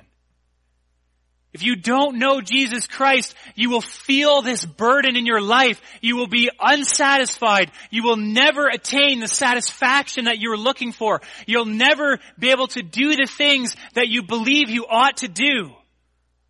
[1.55, 5.81] If you don't know Jesus Christ, you will feel this burden in your life.
[6.01, 7.71] You will be unsatisfied.
[7.89, 11.21] You will never attain the satisfaction that you're looking for.
[11.47, 15.71] You'll never be able to do the things that you believe you ought to do.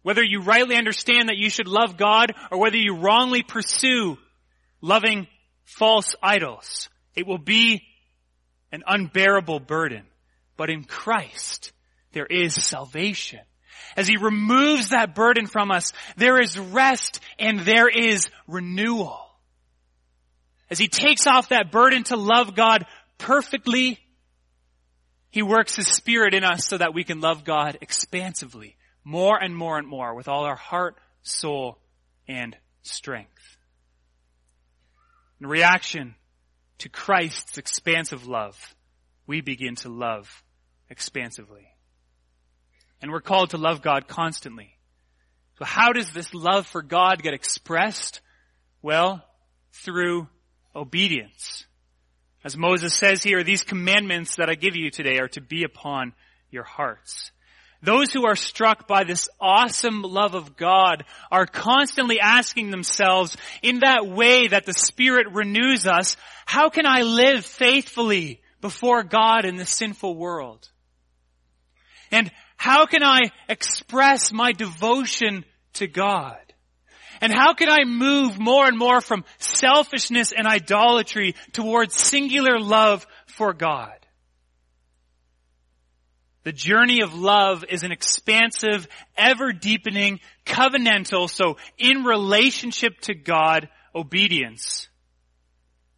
[0.05, 4.19] Whether you rightly understand that you should love God or whether you wrongly pursue
[4.79, 5.25] loving
[5.63, 7.81] false idols, it will be
[8.71, 10.03] an unbearable burden.
[10.57, 11.71] But in Christ,
[12.11, 13.39] there is salvation.
[13.97, 19.19] As He removes that burden from us, there is rest and there is renewal.
[20.69, 22.85] As He takes off that burden to love God
[23.17, 23.97] perfectly,
[25.31, 28.74] He works His Spirit in us so that we can love God expansively
[29.05, 31.77] more and more and more with all our heart, soul,
[32.27, 33.57] and strength.
[35.39, 36.15] In reaction
[36.79, 38.75] to Christ's expansive love,
[39.27, 40.43] we begin to love
[40.89, 41.67] expansively.
[43.01, 44.71] And we're called to love God constantly.
[45.59, 48.21] So how does this love for God get expressed?
[48.81, 49.23] Well,
[49.71, 50.27] through
[50.75, 51.65] obedience.
[52.43, 56.13] As Moses says here, these commandments that I give you today are to be upon
[56.49, 57.31] your hearts.
[57.81, 63.79] Those who are struck by this awesome love of God are constantly asking themselves in
[63.79, 69.55] that way that the Spirit renews us, how can I live faithfully before God in
[69.55, 70.69] this sinful world?
[72.11, 76.37] And how can I express my devotion to God?
[77.21, 83.05] And how can I move more and more from selfishness and idolatry towards singular love
[83.27, 84.04] for God?
[86.45, 93.67] The journey of love is an expansive, ever deepening, covenantal, so in relationship to God,
[93.95, 94.87] obedience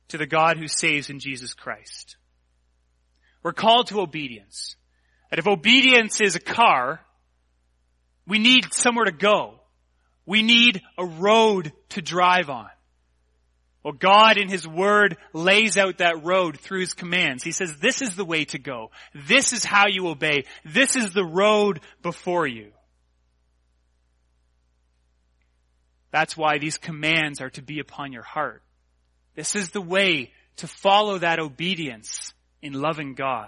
[0.08, 2.16] to the God who saves in Jesus Christ.
[3.44, 4.78] We're called to obedience.
[5.32, 7.02] And if obedience is a car,
[8.26, 9.56] we need somewhere to go.
[10.26, 12.70] We need a road to drive on.
[13.88, 17.42] Well, God in His Word lays out that road through His commands.
[17.42, 18.92] He says, this is the way to go.
[19.16, 20.44] This is how you obey.
[20.66, 22.74] This is the road before you.
[26.12, 28.62] That's why these commands are to be upon your heart.
[29.36, 33.48] This is the way to follow that obedience in loving God.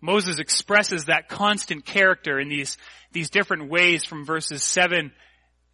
[0.00, 2.78] Moses expresses that constant character in these,
[3.12, 5.12] these different ways from verses 7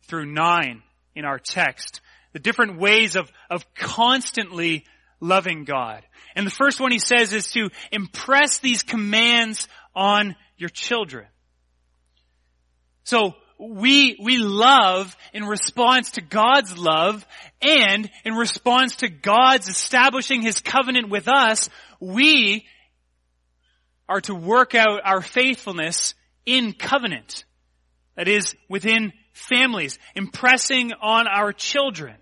[0.09, 0.83] through 9
[1.15, 2.03] in our text
[2.39, 4.85] the different ways of, of constantly
[5.19, 6.05] loving God.
[6.37, 11.27] And the first one he says is to impress these commands on your children.
[13.03, 17.27] So we, we love in response to God's love
[17.61, 21.69] and in response to God's establishing His covenant with us,
[21.99, 22.67] we
[24.09, 26.15] are to work out our faithfulness
[26.47, 27.45] in covenant.
[28.15, 32.15] That is, within families, impressing on our children.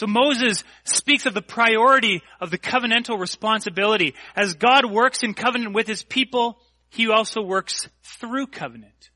[0.00, 4.14] So Moses speaks of the priority of the covenantal responsibility.
[4.34, 9.10] As God works in covenant with his people, he also works through covenant.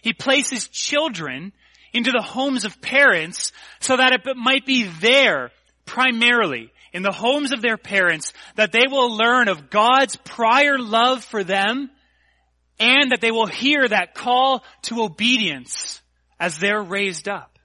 [0.00, 1.52] He places children
[1.92, 5.50] into the homes of parents so that it might be there
[5.84, 11.22] primarily in the homes of their parents that they will learn of God's prior love
[11.22, 11.90] for them
[12.78, 16.00] and that they will hear that call to obedience
[16.38, 17.58] as they're raised up.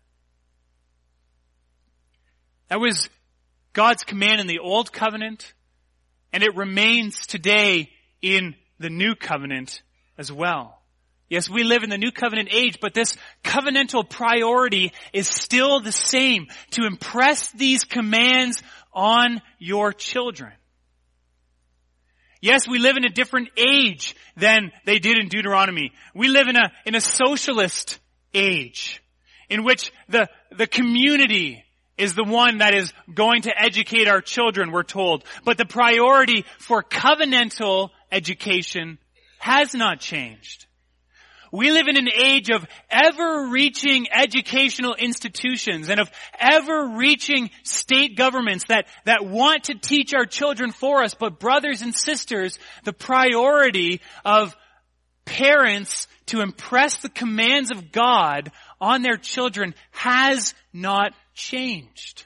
[2.69, 3.09] That was
[3.73, 5.53] God's command in the old covenant,
[6.31, 7.89] and it remains today
[8.21, 9.81] in the new covenant
[10.17, 10.81] as well.
[11.29, 15.91] Yes, we live in the new covenant age, but this covenantal priority is still the
[15.91, 18.61] same, to impress these commands
[18.93, 20.53] on your children.
[22.41, 25.91] Yes, we live in a different age than they did in Deuteronomy.
[26.13, 27.99] We live in a, in a socialist
[28.33, 29.01] age
[29.49, 31.64] in which the, the community
[31.97, 35.23] is the one that is going to educate our children, we're told.
[35.43, 38.97] But the priority for covenantal education
[39.39, 40.65] has not changed.
[41.51, 48.87] We live in an age of ever-reaching educational institutions and of ever-reaching state governments that,
[49.05, 51.13] that want to teach our children for us.
[51.13, 54.53] But brothers and sisters, the priority of
[55.23, 62.25] parents to impress the commands of God on their children has not changed.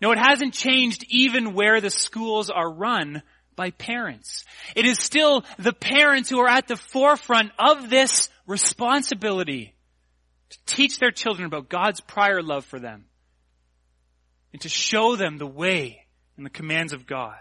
[0.00, 3.22] No, it hasn't changed even where the schools are run
[3.54, 4.44] by parents.
[4.74, 9.74] It is still the parents who are at the forefront of this responsibility
[10.48, 13.04] to teach their children about God's prior love for them
[14.52, 16.06] and to show them the way
[16.36, 17.36] and the commands of God.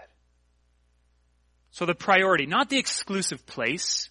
[1.71, 4.09] So the priority, not the exclusive place,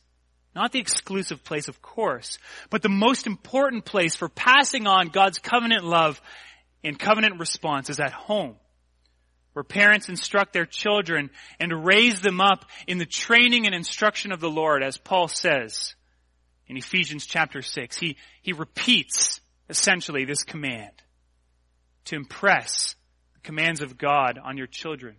[0.59, 2.39] not the exclusive place, of course,
[2.69, 6.21] but the most important place for passing on God's covenant love
[6.83, 8.57] and covenant response is at home
[9.53, 11.31] where parents instruct their children
[11.61, 15.95] and raise them up in the training and instruction of the Lord, as Paul says
[16.67, 17.97] in Ephesians chapter 6.
[17.97, 20.91] He, he repeats essentially this command
[22.07, 22.97] to impress
[23.35, 25.15] the commands of God on your children.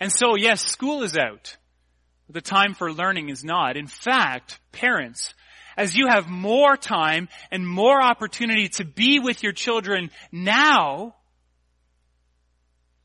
[0.00, 1.56] And so, yes, school is out.
[2.28, 3.76] The time for learning is not.
[3.76, 5.34] In fact, parents,
[5.76, 11.14] as you have more time and more opportunity to be with your children now,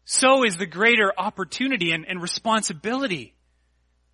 [0.06, 3.36] so is the greater opportunity and, and responsibility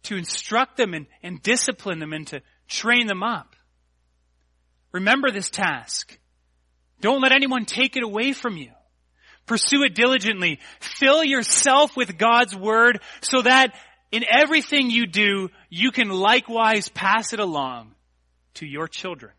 [0.04, 3.56] to instruct them and, and discipline them and to train them up.
[4.92, 6.18] Remember this task.
[7.02, 8.72] Don't let anyone take it away from you.
[9.46, 10.60] Pursue it diligently.
[10.80, 13.74] Fill yourself with God's Word so that
[14.14, 17.96] in everything you do, you can likewise pass it along
[18.54, 19.32] to your children.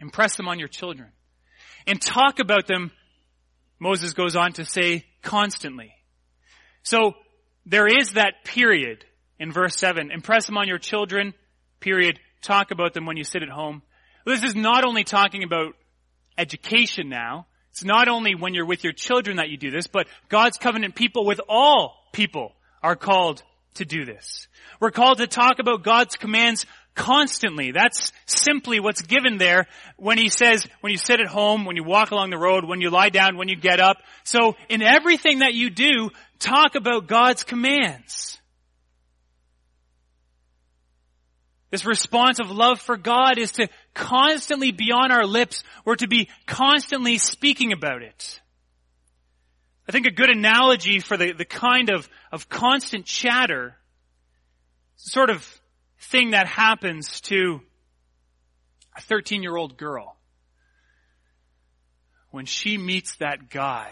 [0.00, 1.08] Impress them on your children.
[1.88, 2.92] And talk about them
[3.80, 5.92] Moses goes on to say constantly.
[6.82, 7.14] So
[7.66, 9.04] there is that period
[9.40, 10.12] in verse 7.
[10.12, 11.34] Impress them on your children,
[11.80, 12.20] period.
[12.42, 13.82] Talk about them when you sit at home.
[14.26, 15.74] This is not only talking about
[16.38, 17.46] education now.
[17.70, 20.94] It's not only when you're with your children that you do this, but God's covenant
[20.94, 22.52] people with all people
[22.82, 23.42] are called
[23.74, 24.48] to do this.
[24.80, 27.72] We're called to talk about God's commands constantly.
[27.72, 29.66] That's simply what's given there
[29.96, 32.80] when he says, when you sit at home, when you walk along the road, when
[32.80, 33.98] you lie down, when you get up.
[34.24, 38.38] So in everything that you do, talk about God's commands.
[41.70, 46.08] This response of love for God is to constantly be on our lips or to
[46.08, 48.40] be constantly speaking about it.
[49.90, 53.74] I think a good analogy for the, the kind of, of constant chatter,
[54.94, 55.44] sort of
[55.98, 57.60] thing that happens to
[58.96, 60.16] a 13 year old girl
[62.30, 63.90] when she meets that guy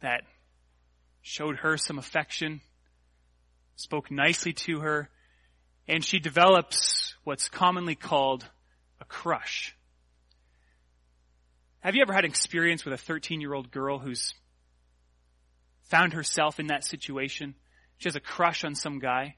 [0.00, 0.22] that
[1.22, 2.60] showed her some affection,
[3.76, 5.08] spoke nicely to her,
[5.86, 8.44] and she develops what's commonly called
[9.00, 9.76] a crush.
[11.80, 14.34] Have you ever had experience with a 13 year old girl who's
[15.84, 17.54] found herself in that situation?
[17.98, 19.36] She has a crush on some guy.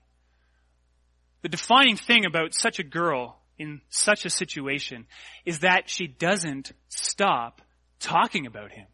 [1.43, 5.07] The defining thing about such a girl in such a situation
[5.45, 7.63] is that she doesn't stop
[7.99, 8.87] talking about him.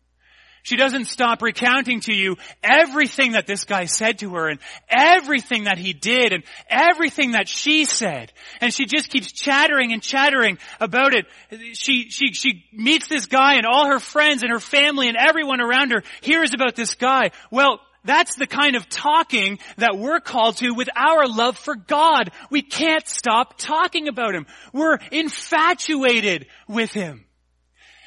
[0.67, 4.59] She doesn't stop recounting to you everything that this guy said to her and
[4.89, 8.33] everything that he did and everything that she said.
[8.61, 11.27] And she just keeps chattering and chattering about it.
[11.75, 15.61] She, she, she meets this guy and all her friends and her family and everyone
[15.61, 17.31] around her hears about this guy.
[17.53, 22.33] Well, that's the kind of talking that we're called to with our love for God.
[22.51, 24.47] We can't stop talking about Him.
[24.73, 27.26] We're infatuated with Him.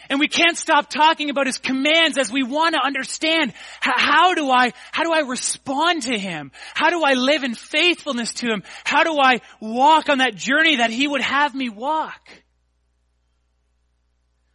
[0.10, 4.50] And we can't stop talking about His commands as we want to understand how do
[4.50, 6.52] I, how do I respond to Him?
[6.74, 8.64] How do I live in faithfulness to Him?
[8.84, 12.30] How do I walk on that journey that He would have me walk?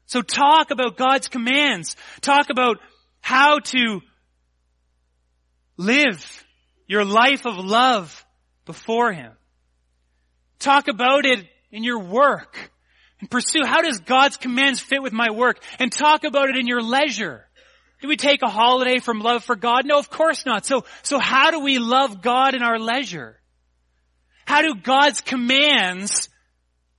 [0.07, 1.96] So talk about God's commands.
[2.20, 2.78] Talk about
[3.20, 4.00] how to
[5.76, 6.44] Live
[6.86, 8.24] your life of love
[8.64, 9.32] before Him.
[10.59, 12.70] Talk about it in your work.
[13.31, 15.62] Pursue how does God's commands fit with my work?
[15.79, 17.47] And talk about it in your leisure.
[18.01, 19.87] Do we take a holiday from love for God?
[19.87, 20.66] No, of course not.
[20.66, 23.41] So, so how do we love God in our leisure?
[24.47, 26.29] How do God's commands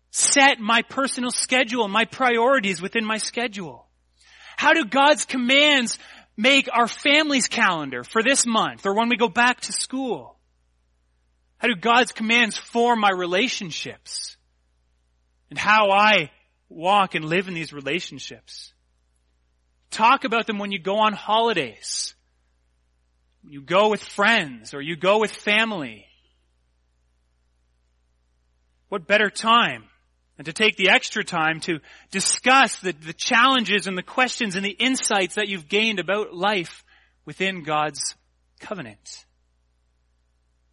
[0.10, 3.88] set my personal schedule, my priorities within my schedule?
[4.58, 6.00] How do God's commands
[6.38, 10.38] make our family's calendar for this month or when we go back to school?
[11.58, 14.35] How do God's commands form my relationships
[15.50, 16.32] and how I
[16.70, 18.74] walk and live in these relationships?
[19.92, 22.14] Talk about them when you go on holidays.
[23.48, 26.06] You go with friends or you go with family.
[28.90, 29.86] What better time
[30.38, 31.80] and to take the extra time to
[32.12, 36.84] discuss the, the challenges and the questions and the insights that you've gained about life
[37.26, 38.16] within God's
[38.60, 39.26] covenant.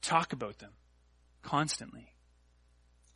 [0.01, 0.73] Talk about them
[1.43, 2.12] constantly.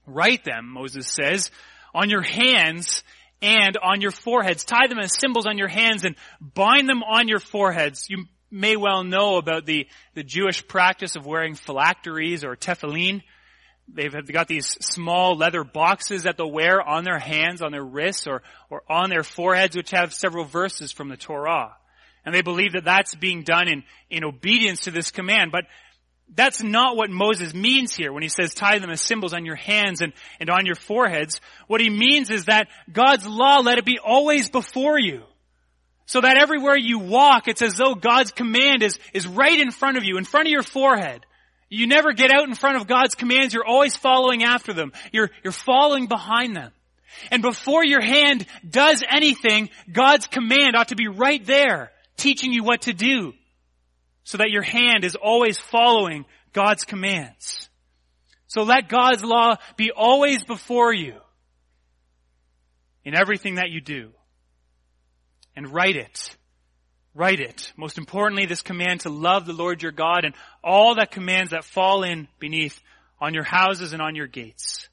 [0.06, 1.50] Write them, Moses says,
[1.94, 3.02] on your hands
[3.42, 4.64] and on your foreheads.
[4.64, 8.08] Tie them as symbols on your hands and bind them on your foreheads.
[8.08, 13.22] You may well know about the, the Jewish practice of wearing phylacteries or tefillin.
[13.88, 18.26] They've got these small leather boxes that they'll wear on their hands, on their wrists,
[18.26, 21.76] or, or on their foreheads, which have several verses from the Torah.
[22.24, 25.52] And they believe that that's being done in, in obedience to this command.
[25.52, 25.66] But
[26.34, 29.56] that's not what Moses means here when he says tie them as symbols on your
[29.56, 31.40] hands and, and on your foreheads.
[31.66, 35.22] What he means is that God's law, let it be always before you.
[36.06, 39.96] So that everywhere you walk, it's as though God's command is, is right in front
[39.96, 41.26] of you, in front of your forehead.
[41.68, 43.52] You never get out in front of God's commands.
[43.52, 44.92] You're always following after them.
[45.12, 46.70] You're, you're following behind them.
[47.30, 52.62] And before your hand does anything, God's command ought to be right there, teaching you
[52.62, 53.32] what to do.
[54.26, 57.70] So that your hand is always following God's commands.
[58.46, 61.14] So let God's law be always before you
[63.04, 64.10] in everything that you do.
[65.56, 66.36] And write it
[67.16, 67.72] Write it.
[67.78, 71.64] Most importantly, this command to love the Lord your God and all that commands that
[71.64, 72.78] fall in beneath
[73.18, 74.90] on your houses and on your gates.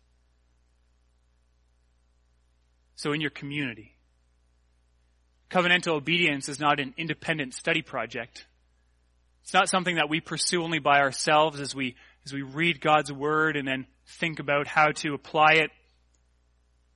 [2.95, 3.97] So in your community.
[5.51, 8.45] Covenantal obedience is not an independent study project.
[9.43, 13.11] It's not something that we pursue only by ourselves as we, as we read God's
[13.11, 15.69] word and then think about how to apply it.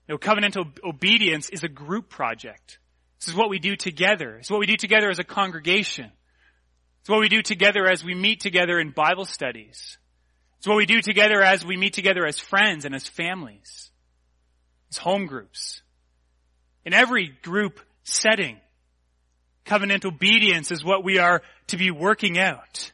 [0.08, 2.80] No, covenantal obedience is a group project.
[3.20, 4.38] This is what we do together.
[4.38, 6.12] It's what we do together as a congregation.
[7.02, 9.98] It's what we do together as we meet together in Bible studies.
[10.58, 13.92] It's what we do together as we meet together as friends and as families.
[14.92, 15.82] As home groups.
[16.86, 18.58] In every group setting,
[19.68, 22.92] covenant obedience is what we are to be working out.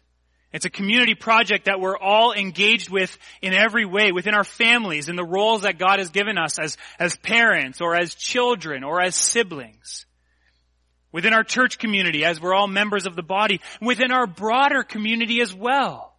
[0.51, 5.09] It's a community project that we're all engaged with in every way, within our families,
[5.09, 9.01] in the roles that God has given us as, as parents or as children or
[9.01, 10.05] as siblings
[11.11, 15.41] within our church community as we're all members of the body, within our broader community
[15.41, 16.15] as well.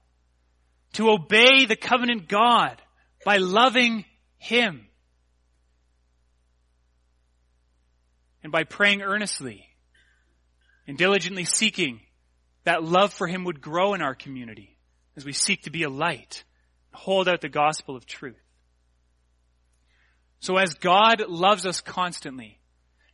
[0.94, 2.80] To obey the covenant God
[3.24, 4.04] by loving
[4.38, 4.86] Him.
[8.42, 9.66] And by praying earnestly
[10.86, 12.00] and diligently seeking
[12.64, 14.76] that love for Him would grow in our community
[15.16, 16.44] as we seek to be a light,
[16.92, 18.36] and hold out the gospel of truth.
[20.40, 22.58] So as God loves us constantly,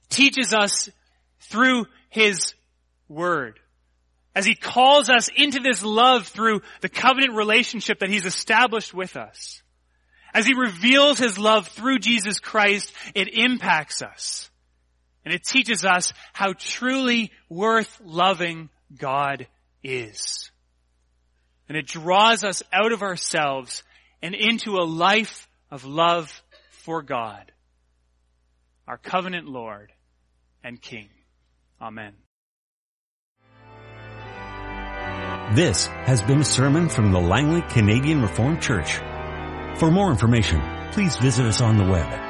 [0.09, 0.91] teaches us
[1.41, 2.55] through His
[3.09, 3.61] Word.
[4.35, 9.17] As He calls us into this love through the covenant relationship that He's established with
[9.17, 9.63] us.
[10.33, 14.51] As He reveals His love through Jesus Christ, it impacts us.
[15.25, 19.47] And it teaches us how truly worth loving God
[19.83, 20.51] is.
[21.69, 23.83] And it draws us out of ourselves
[24.23, 27.53] and into a life of love for God,
[28.89, 29.93] our covenant Lord
[30.65, 31.09] and King.
[31.81, 32.15] Amen.
[35.55, 39.01] This has been a sermon from the Langley Canadian Reformed Church.
[39.79, 40.61] For more information,
[40.93, 42.30] please visit us on the web